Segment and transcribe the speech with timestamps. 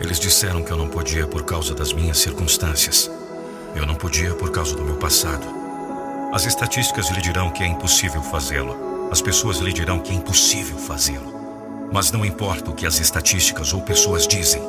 [0.00, 3.10] Eles disseram que eu não podia por causa das minhas circunstâncias.
[3.74, 5.46] Eu não podia por causa do meu passado.
[6.32, 9.08] As estatísticas lhe dirão que é impossível fazê-lo.
[9.10, 11.88] As pessoas lhe dirão que é impossível fazê-lo.
[11.92, 14.62] Mas não importa o que as estatísticas ou pessoas dizem,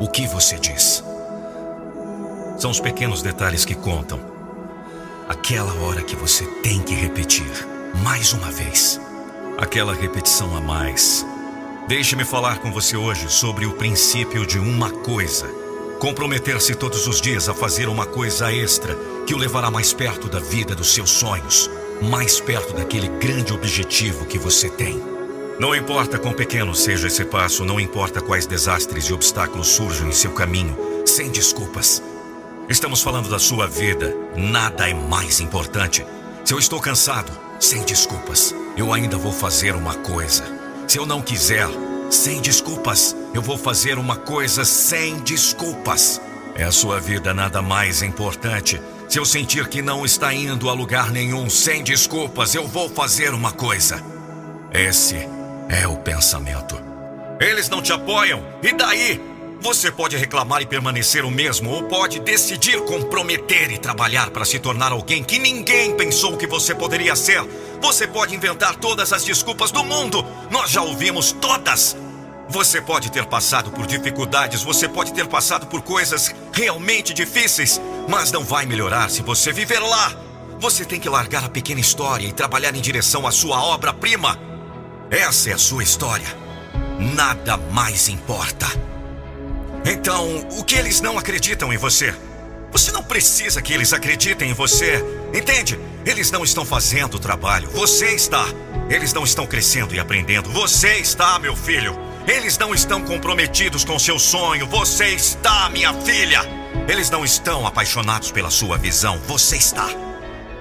[0.00, 1.04] o que você diz.
[2.56, 4.20] São os pequenos detalhes que contam.
[5.28, 7.50] Aquela hora que você tem que repetir,
[8.02, 9.00] mais uma vez.
[9.58, 11.26] Aquela repetição a mais.
[11.88, 15.46] Deixe-me falar com você hoje sobre o princípio de uma coisa.
[15.98, 18.94] Comprometer-se todos os dias a fazer uma coisa extra
[19.26, 21.70] que o levará mais perto da vida dos seus sonhos,
[22.02, 25.02] mais perto daquele grande objetivo que você tem.
[25.58, 30.12] Não importa quão pequeno seja esse passo, não importa quais desastres e obstáculos surjam em
[30.12, 32.02] seu caminho, sem desculpas.
[32.68, 34.16] Estamos falando da sua vida.
[34.34, 36.04] Nada é mais importante.
[36.44, 40.44] Se eu estou cansado, sem desculpas, eu ainda vou fazer uma coisa.
[40.88, 41.68] Se eu não quiser,
[42.10, 46.22] sem desculpas, eu vou fazer uma coisa sem desculpas.
[46.54, 48.80] É a sua vida nada mais importante.
[49.10, 53.34] Se eu sentir que não está indo a lugar nenhum, sem desculpas, eu vou fazer
[53.34, 54.02] uma coisa.
[54.72, 55.28] Esse
[55.68, 56.80] é o pensamento.
[57.38, 59.33] Eles não te apoiam, e daí?
[59.64, 64.58] Você pode reclamar e permanecer o mesmo, ou pode decidir comprometer e trabalhar para se
[64.58, 67.42] tornar alguém que ninguém pensou que você poderia ser.
[67.80, 71.96] Você pode inventar todas as desculpas do mundo, nós já ouvimos todas.
[72.46, 78.30] Você pode ter passado por dificuldades, você pode ter passado por coisas realmente difíceis, mas
[78.30, 80.14] não vai melhorar se você viver lá.
[80.58, 84.38] Você tem que largar a pequena história e trabalhar em direção à sua obra-prima.
[85.10, 86.28] Essa é a sua história.
[86.98, 88.83] Nada mais importa.
[89.84, 92.14] Então, o que eles não acreditam em você?
[92.72, 95.04] Você não precisa que eles acreditem em você.
[95.32, 95.78] Entende?
[96.04, 97.68] Eles não estão fazendo o trabalho.
[97.70, 98.44] Você está.
[98.88, 100.50] Eles não estão crescendo e aprendendo.
[100.50, 101.96] Você está, meu filho.
[102.26, 104.66] Eles não estão comprometidos com seu sonho.
[104.66, 106.40] Você está, minha filha.
[106.88, 109.20] Eles não estão apaixonados pela sua visão.
[109.26, 109.88] Você está.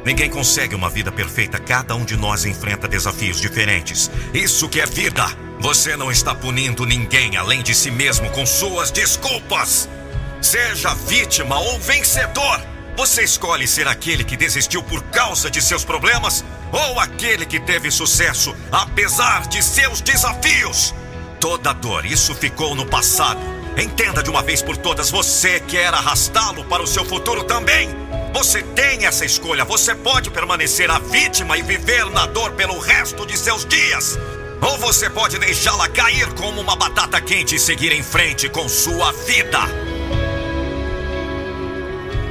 [0.05, 1.59] Ninguém consegue uma vida perfeita.
[1.59, 4.11] Cada um de nós enfrenta desafios diferentes.
[4.33, 5.25] Isso que é vida.
[5.59, 9.87] Você não está punindo ninguém além de si mesmo com suas desculpas.
[10.41, 12.61] Seja vítima ou vencedor.
[12.97, 17.89] Você escolhe ser aquele que desistiu por causa de seus problemas ou aquele que teve
[17.89, 20.93] sucesso apesar de seus desafios.
[21.39, 23.39] Toda dor, isso ficou no passado.
[23.77, 27.89] Entenda de uma vez por todas, você quer arrastá-lo para o seu futuro também.
[28.33, 29.63] Você tem essa escolha.
[29.63, 34.17] Você pode permanecer a vítima e viver na dor pelo resto de seus dias.
[34.59, 39.11] Ou você pode deixá-la cair como uma batata quente e seguir em frente com sua
[39.11, 39.59] vida.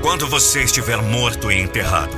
[0.03, 2.17] Quando você estiver morto e enterrado,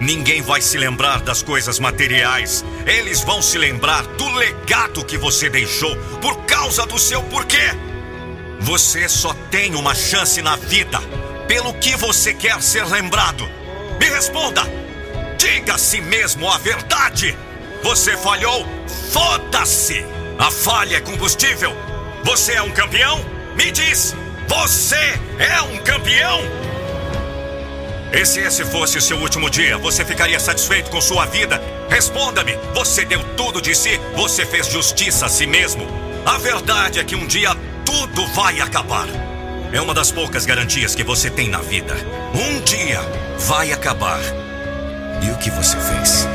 [0.00, 2.64] ninguém vai se lembrar das coisas materiais.
[2.86, 7.74] Eles vão se lembrar do legado que você deixou por causa do seu porquê.
[8.60, 11.00] Você só tem uma chance na vida
[11.46, 13.48] pelo que você quer ser lembrado.
[13.98, 14.62] Me responda.
[15.38, 17.36] Diga a si mesmo a verdade.
[17.82, 18.66] Você falhou?
[19.12, 20.04] Foda-se!
[20.38, 21.72] A falha é combustível.
[22.24, 23.24] Você é um campeão?
[23.54, 24.14] Me diz!
[24.48, 26.40] Você é um campeão?
[28.12, 31.60] E se esse fosse o seu último dia, você ficaria satisfeito com sua vida?
[31.90, 32.56] Responda-me!
[32.74, 35.86] Você deu tudo de si, você fez justiça a si mesmo.
[36.24, 39.06] A verdade é que um dia tudo vai acabar.
[39.74, 41.94] É uma das poucas garantias que você tem na vida.
[42.32, 43.00] Um dia
[43.40, 44.20] vai acabar.
[45.20, 46.28] E o que você fez?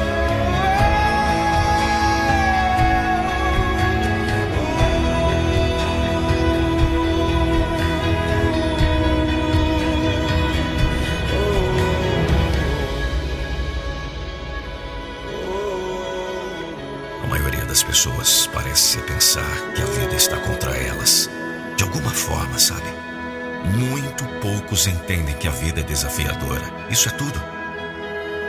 [24.69, 26.61] Poucos entendem que a vida é desafiadora.
[26.91, 27.41] Isso é tudo.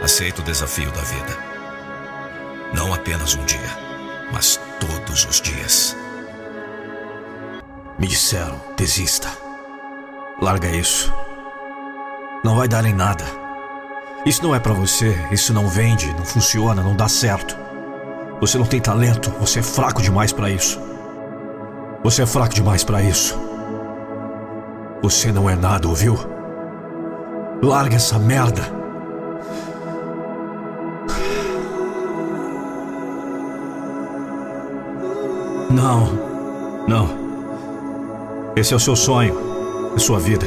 [0.02, 1.38] Aceita o desafio da vida.
[2.74, 3.70] Não apenas um dia,
[4.30, 5.96] mas todos os dias.
[7.98, 9.28] Me disseram, desista.
[10.42, 11.10] Larga isso.
[12.44, 13.24] Não vai dar em nada.
[14.26, 17.56] Isso não é para você, isso não vende, não funciona, não dá certo.
[18.40, 20.78] Você não tem talento, você é fraco demais para isso.
[22.04, 23.38] Você é fraco demais para isso.
[25.02, 26.18] Você não é nada, ouviu?
[27.62, 28.62] Larga essa merda.
[35.70, 36.12] Não,
[36.86, 37.08] não.
[38.54, 39.34] Esse é o seu sonho,
[39.96, 40.44] a sua vida.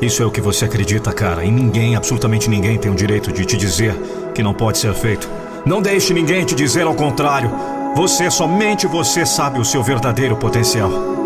[0.00, 1.44] Isso é o que você acredita, cara.
[1.44, 3.94] E ninguém, absolutamente ninguém, tem o direito de te dizer
[4.34, 5.28] que não pode ser feito.
[5.66, 7.50] Não deixe ninguém te dizer ao contrário.
[7.96, 11.19] Você, somente você, sabe o seu verdadeiro potencial.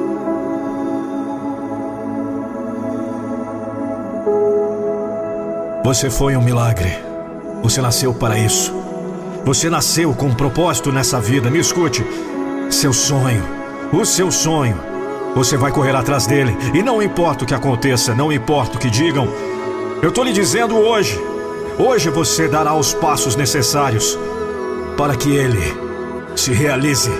[5.85, 6.97] Você foi um milagre.
[7.63, 8.73] Você nasceu para isso.
[9.45, 11.51] Você nasceu com um propósito nessa vida.
[11.51, 12.03] Me escute.
[12.71, 13.43] Seu sonho,
[13.93, 14.81] o seu sonho,
[15.35, 16.57] você vai correr atrás dele.
[16.73, 19.29] E não importa o que aconteça, não importa o que digam.
[20.01, 21.21] Eu estou lhe dizendo hoje.
[21.79, 24.19] Hoje você dará os passos necessários
[24.97, 25.61] para que ele
[26.35, 27.11] se realize.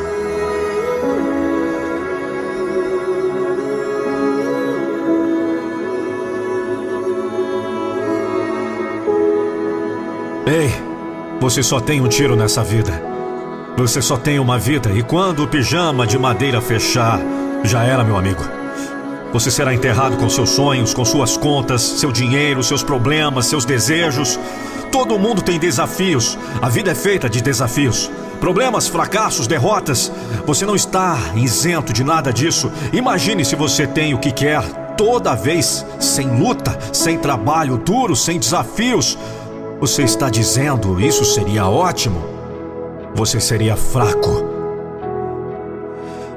[10.47, 10.71] Ei,
[11.41, 13.03] você só tem um tiro nessa vida.
[13.79, 17.19] Você só tem uma vida e quando o pijama de madeira fechar,
[17.65, 18.43] já era, meu amigo.
[19.33, 24.39] Você será enterrado com seus sonhos, com suas contas, seu dinheiro, seus problemas, seus desejos.
[24.93, 26.39] Todo mundo tem desafios.
[26.61, 28.11] A vida é feita de desafios.
[28.39, 30.13] Problemas, fracassos, derrotas.
[30.45, 32.71] Você não está isento de nada disso.
[32.93, 34.63] Imagine se você tem o que quer
[34.97, 39.19] toda vez, sem luta, sem trabalho duro, sem desafios.
[39.81, 42.23] Você está dizendo isso seria ótimo?
[43.15, 44.55] Você seria fraco.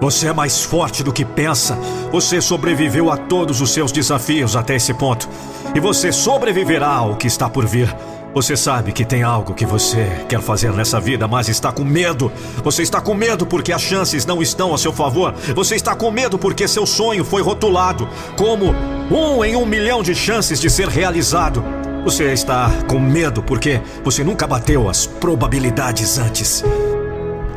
[0.01, 1.77] Você é mais forte do que pensa.
[2.11, 5.29] Você sobreviveu a todos os seus desafios até esse ponto.
[5.73, 7.95] E você sobreviverá ao que está por vir.
[8.33, 12.31] Você sabe que tem algo que você quer fazer nessa vida, mas está com medo.
[12.63, 15.33] Você está com medo porque as chances não estão a seu favor.
[15.55, 18.07] Você está com medo porque seu sonho foi rotulado
[18.37, 18.75] como
[19.09, 21.63] um em um milhão de chances de ser realizado.
[22.03, 26.63] Você está com medo porque você nunca bateu as probabilidades antes.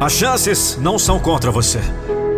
[0.00, 1.81] As chances não são contra você.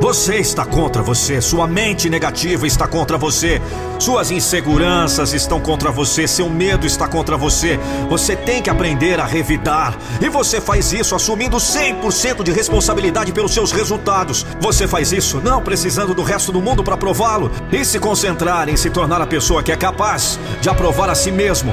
[0.02, 3.62] Você está contra você, sua mente negativa está contra você,
[4.00, 7.78] suas inseguranças estão contra você, seu medo está contra você.
[8.10, 9.96] Você tem que aprender a revidar.
[10.20, 14.44] E você faz isso assumindo 100% de responsabilidade pelos seus resultados.
[14.60, 18.76] Você faz isso não precisando do resto do mundo para prová-lo e se concentrar em
[18.76, 21.72] se tornar a pessoa que é capaz de aprovar a si mesmo.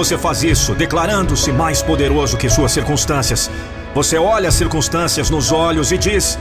[0.00, 3.50] Você faz isso declarando-se mais poderoso que suas circunstâncias.
[3.94, 6.38] Você olha as circunstâncias nos olhos e diz: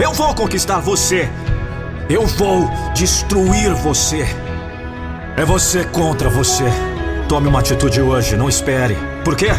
[0.00, 1.30] eu vou conquistar você.
[2.10, 4.26] Eu vou destruir você.
[5.36, 6.64] É você contra você.
[7.28, 8.98] Tome uma atitude hoje, não espere.
[9.24, 9.50] Por quê?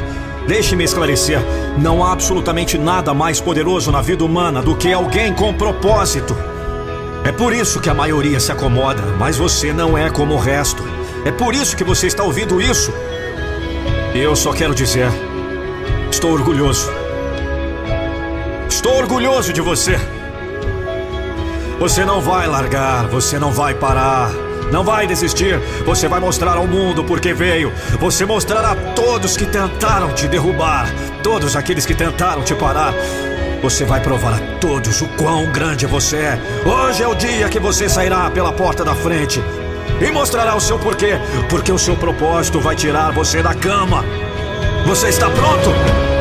[0.46, 1.40] Deixe-me esclarecer.
[1.78, 6.36] Não há absolutamente nada mais poderoso na vida humana do que alguém com propósito.
[7.24, 10.84] É por isso que a maioria se acomoda, mas você não é como o resto.
[11.24, 12.92] É por isso que você está ouvindo isso.
[14.14, 15.08] Eu só quero dizer:
[16.10, 16.90] estou orgulhoso.
[18.68, 20.00] Estou orgulhoso de você.
[21.80, 24.32] Você não vai largar, você não vai parar.
[24.72, 27.72] Não vai desistir, você vai mostrar ao mundo porque veio.
[28.00, 30.88] Você mostrará a todos que tentaram te derrubar,
[31.24, 32.94] todos aqueles que tentaram te parar.
[33.62, 36.40] Você vai provar a todos o quão grande você é.
[36.66, 39.42] Hoje é o dia que você sairá pela porta da frente
[40.02, 44.04] e mostrará o seu porquê, porque o seu propósito vai tirar você da cama.
[44.86, 46.19] Você está pronto?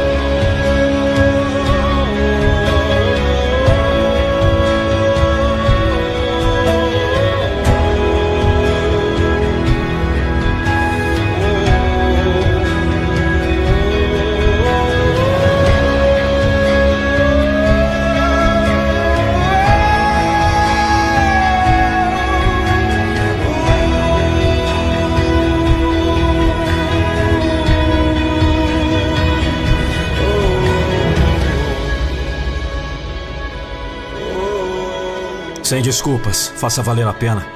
[35.69, 37.47] Sem desculpas, faça valer a pena.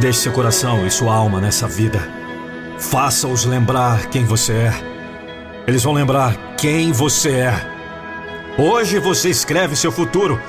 [0.00, 2.00] Deixe seu coração e sua alma nessa vida.
[2.76, 4.74] Faça-os lembrar quem você é.
[5.64, 7.54] Eles vão lembrar quem você é.
[8.58, 10.42] Hoje você escreve seu futuro.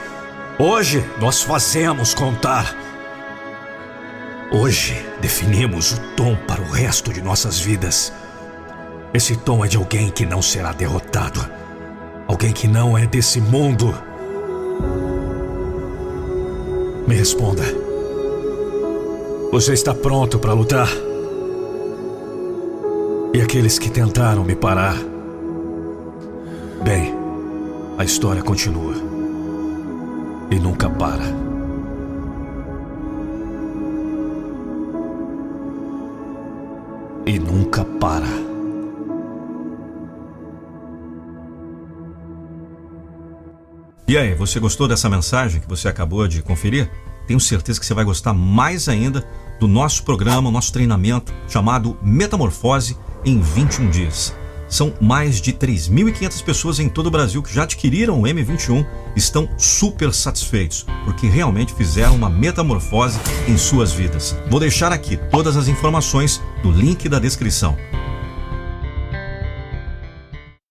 [0.57, 2.75] Hoje nós fazemos contar.
[4.51, 8.11] Hoje definimos o tom para o resto de nossas vidas.
[9.13, 11.47] Esse tom é de alguém que não será derrotado.
[12.27, 13.95] Alguém que não é desse mundo.
[17.11, 17.63] Me responda.
[19.51, 20.87] Você está pronto para lutar?
[23.33, 24.95] E aqueles que tentaram me parar.
[26.81, 27.13] Bem,
[27.97, 28.93] a história continua.
[30.49, 31.25] E nunca para.
[37.25, 38.50] E nunca para.
[44.11, 46.91] E aí, você gostou dessa mensagem que você acabou de conferir?
[47.25, 49.25] Tenho certeza que você vai gostar mais ainda
[49.57, 54.35] do nosso programa, nosso treinamento chamado Metamorfose em 21 dias.
[54.67, 59.47] São mais de 3.500 pessoas em todo o Brasil que já adquiriram o M21 estão
[59.57, 64.35] super satisfeitos, porque realmente fizeram uma metamorfose em suas vidas.
[64.49, 67.77] Vou deixar aqui todas as informações no link da descrição.